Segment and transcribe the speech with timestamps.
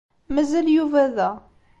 [0.33, 1.31] Mazal Yuba da.